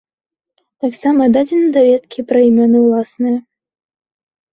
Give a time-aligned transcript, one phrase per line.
[0.85, 3.37] Таксама дадзены даведкі пра імёны уласныя.